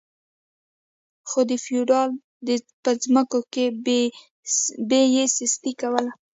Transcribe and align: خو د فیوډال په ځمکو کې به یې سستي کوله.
خو 1.29 1.39
د 1.49 1.51
فیوډال 1.65 2.09
په 2.83 2.91
ځمکو 3.03 3.39
کې 3.53 3.65
به 4.89 4.99
یې 5.15 5.25
سستي 5.37 5.71
کوله. 5.81 6.11